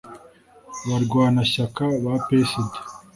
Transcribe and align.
abarwanashyaka 0.83 1.83
ba 2.03 2.13
psd 2.27 2.71